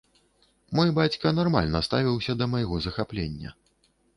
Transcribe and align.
Мой 0.77 0.93
бацька 0.99 1.33
нармальна 1.39 1.81
ставіўся 1.89 2.37
да 2.41 2.45
майго 2.55 2.83
захаплення. 2.87 3.49